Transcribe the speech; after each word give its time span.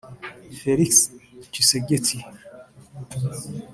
Félix 0.61 0.93
Tshisekedi 1.51 2.17